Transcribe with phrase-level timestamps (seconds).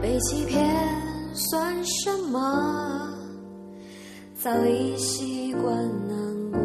[0.00, 0.66] 被欺骗
[1.34, 3.12] 算什么？
[4.34, 5.76] 早已习惯
[6.08, 6.60] 难过，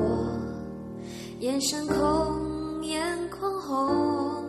[1.41, 4.45] 眼神空，眼眶红，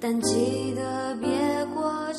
[0.00, 1.28] 但记得别
[1.72, 2.12] 过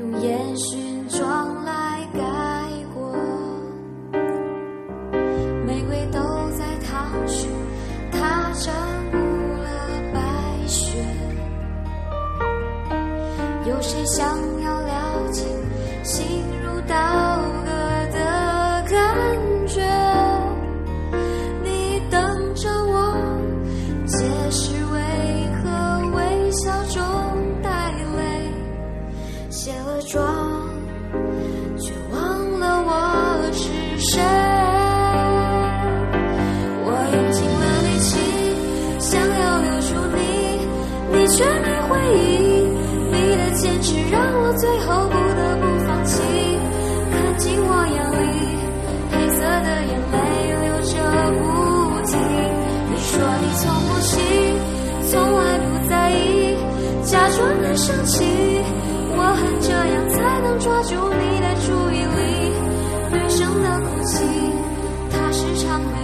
[0.00, 2.20] 用烟熏妆来盖
[2.94, 3.12] 过。
[5.66, 6.18] 玫瑰都
[6.52, 7.46] 在淌血，
[8.10, 8.74] 它沾
[9.12, 9.16] 污
[9.58, 9.68] 了
[10.14, 11.04] 白雪。
[13.68, 14.38] 有谁想
[29.90, 30.22] 的妆
[31.78, 32.20] 却忘
[32.60, 32.90] 了我
[33.52, 34.22] 是谁。
[36.84, 38.08] 我用尽了力气
[39.00, 40.18] 想要留住你，
[41.12, 42.30] 你却没回应。
[43.10, 46.22] 你的坚持让我最后不得不放弃。
[47.10, 48.24] 看进我眼里，
[49.10, 50.16] 黑色的眼泪
[50.62, 50.94] 流着
[51.34, 51.42] 不
[52.06, 52.10] 停。
[52.86, 53.10] 你说
[53.42, 54.10] 你从不气，
[55.10, 56.14] 从来不在意，
[57.02, 58.59] 假装的生气。
[59.12, 62.18] 我恨这样才能抓住你的注意力。
[63.12, 64.14] 女生的哭泣，
[65.10, 65.94] 它是场被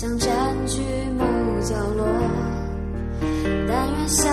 [0.00, 0.30] 想占
[0.64, 0.80] 据
[1.18, 1.24] 某
[1.60, 2.06] 角落。
[3.66, 4.30] 但越小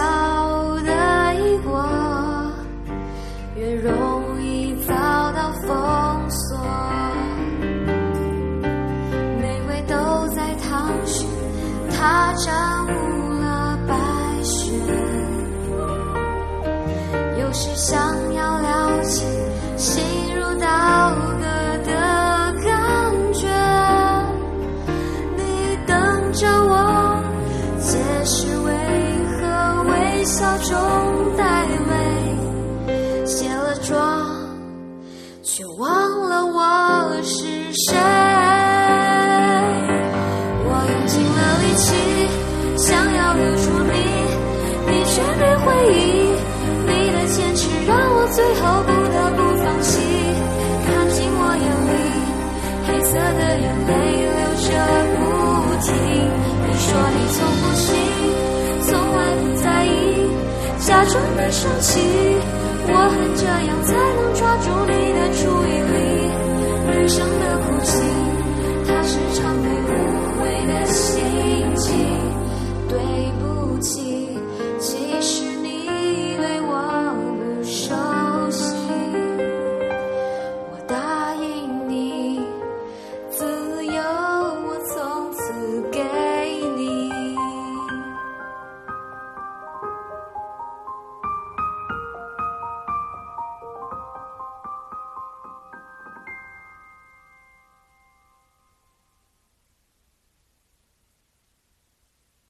[0.83, 1.83] 的一国，
[3.55, 4.93] 越容易遭
[5.31, 6.55] 到封锁。
[9.41, 11.25] 玫瑰都在烫须，
[11.97, 13.34] 它沾污
[30.25, 34.25] 笑中带泪，卸了妆
[35.43, 38.14] 却忘了我是谁。
[61.05, 61.99] 假装的生气。
[62.87, 65.24] 我恨这样才能抓住你的